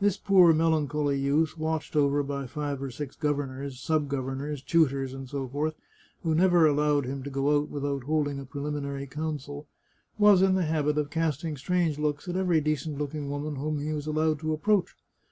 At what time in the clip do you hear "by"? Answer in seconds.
2.24-2.48